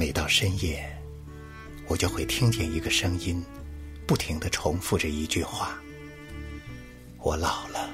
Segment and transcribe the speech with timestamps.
[0.00, 0.82] 每到深夜，
[1.86, 3.44] 我就会听见一个声音，
[4.06, 5.78] 不停的重复着一句话
[7.20, 7.90] ：“我老了。”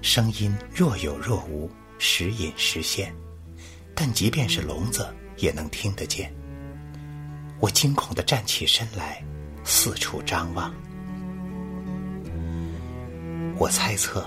[0.00, 3.14] 声音若有若无，时隐时现，
[3.94, 6.34] 但即便是聋子也能听得见。
[7.60, 9.22] 我惊恐的站起身来，
[9.62, 10.74] 四处张望。
[13.58, 14.26] 我猜测，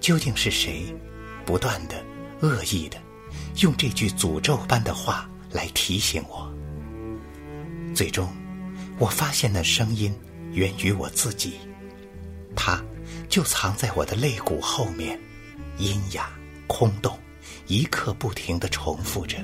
[0.00, 0.94] 究竟是谁，
[1.46, 2.04] 不断的、
[2.42, 3.00] 恶意的，
[3.62, 6.52] 用这句诅咒般的话来提醒我。
[7.94, 8.28] 最终，
[8.98, 10.14] 我发现那声音
[10.52, 11.54] 源于我自己，
[12.54, 12.82] 它
[13.28, 15.18] 就藏在我的肋骨后面，
[15.78, 16.30] 阴哑、
[16.66, 17.18] 空洞，
[17.66, 19.38] 一刻不停的重复着：“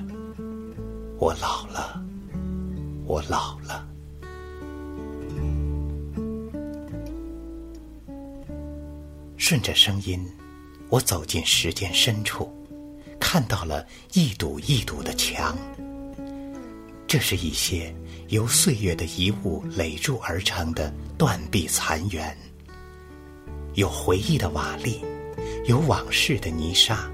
[1.19, 2.01] 我老了，
[3.07, 3.89] 我老了。”
[9.37, 10.25] 顺着声音，
[10.89, 12.51] 我走进时间深处，
[13.27, 15.57] 看到了一堵一堵的墙。
[17.09, 17.93] 这是一些
[18.29, 22.37] 由岁月的遗物垒筑而成的断壁残垣，
[23.77, 25.01] 有回忆的瓦砾，
[25.65, 27.11] 有往事的泥沙，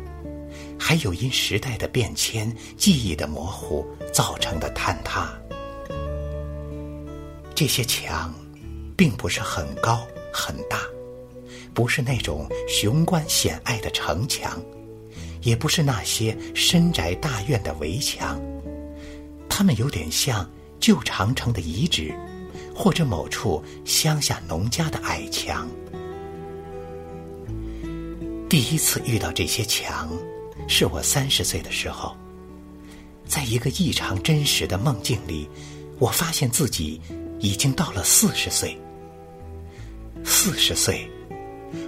[0.76, 5.32] 还有因时代的变迁、记忆的模糊造成的坍塌。
[7.54, 8.34] 这些墙，
[8.96, 10.80] 并不是很高很大。
[11.72, 14.60] 不是那种雄关险隘的城墙，
[15.42, 18.40] 也不是那些深宅大院的围墙，
[19.48, 22.14] 它们有点像旧长城的遗址，
[22.74, 25.68] 或者某处乡下农家的矮墙。
[28.48, 30.10] 第一次遇到这些墙，
[30.68, 32.16] 是我三十岁的时候，
[33.26, 35.48] 在一个异常真实的梦境里，
[35.98, 37.00] 我发现自己
[37.38, 38.76] 已经到了四十岁。
[40.24, 41.08] 四十岁。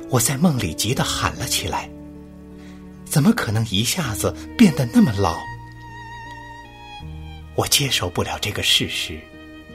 [0.09, 1.91] 我在梦里急得喊了起来
[3.13, 5.37] ：“怎么可能一下子变得那么老？”
[7.55, 9.21] 我接受不了这个事实，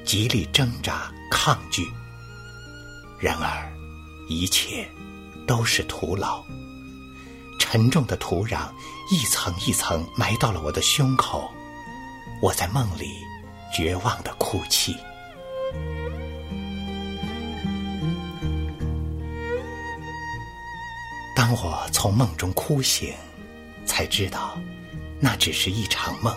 [0.03, 1.86] 极力挣扎抗拒。
[3.20, 3.72] 然而，
[4.28, 4.90] 一切
[5.46, 6.44] 都是徒劳。
[7.59, 8.70] 沉重的土壤
[9.12, 11.47] 一层一层埋到了我的胸口，
[12.42, 13.12] 我在梦里
[13.72, 14.96] 绝望的哭泣。
[21.38, 23.14] 当我从梦中哭醒，
[23.86, 24.58] 才知道，
[25.20, 26.36] 那只是一场梦。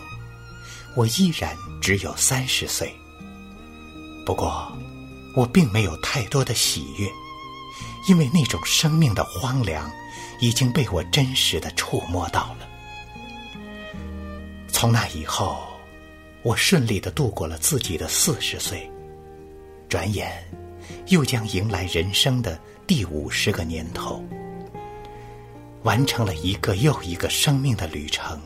[0.94, 2.94] 我依然只有三十岁。
[4.27, 4.71] 不过，
[5.34, 7.09] 我并没有太多的喜悦，
[8.10, 9.91] 因为那种生命的荒凉
[10.39, 12.69] 已经被我真实的触摸到了。
[14.69, 15.62] 从那以后，
[16.43, 18.87] 我顺利的度过了自己的四十岁，
[19.89, 20.31] 转眼
[21.06, 24.22] 又将迎来人生的第五十个年头。
[25.82, 28.41] 完成了一个又一个生命的旅程，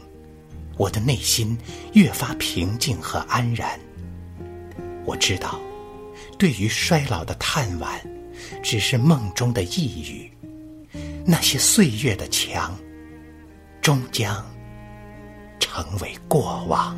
[0.76, 1.58] 我的内心
[1.92, 3.78] 越发平静和安然。
[5.04, 5.60] 我知道，
[6.38, 7.98] 对于衰老的叹惋，
[8.62, 10.30] 只是梦中的呓语。
[11.26, 12.78] 那些岁月的墙，
[13.80, 14.44] 终将
[15.58, 16.96] 成为过往。